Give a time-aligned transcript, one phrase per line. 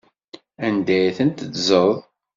[0.65, 1.91] Anda ay ten-teddzeḍ?